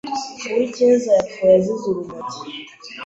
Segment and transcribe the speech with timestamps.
[0.51, 2.39] Uwicyeza yapfuye azize urumogi.